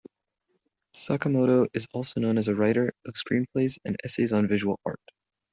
Sakamoto 0.95 1.67
is 1.75 1.85
also 1.93 2.19
known 2.21 2.39
as 2.39 2.47
a 2.47 2.55
writer 2.55 2.91
of 3.05 3.13
screenplays 3.13 3.77
and 3.85 3.97
essays 4.03 4.33
on 4.33 4.47
visual 4.47 4.79
art. 4.83 4.97